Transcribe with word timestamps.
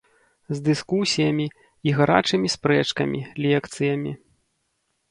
З 0.55 0.61
дыскусіямі 0.67 1.45
і 1.91 1.93
гарачымі 1.99 2.53
спрэчкамі, 2.55 3.21
лекцыямі. 3.49 4.21